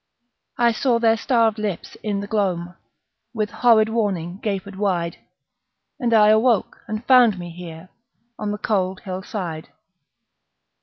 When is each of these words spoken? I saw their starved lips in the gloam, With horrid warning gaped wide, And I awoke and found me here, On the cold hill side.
I 0.57 0.71
saw 0.71 0.97
their 0.97 1.15
starved 1.15 1.59
lips 1.59 1.95
in 2.01 2.21
the 2.21 2.27
gloam, 2.27 2.73
With 3.35 3.51
horrid 3.51 3.87
warning 3.89 4.39
gaped 4.41 4.75
wide, 4.75 5.19
And 5.99 6.11
I 6.11 6.29
awoke 6.29 6.79
and 6.87 7.05
found 7.05 7.37
me 7.37 7.51
here, 7.51 7.89
On 8.39 8.49
the 8.49 8.57
cold 8.57 9.01
hill 9.01 9.21
side. 9.21 9.69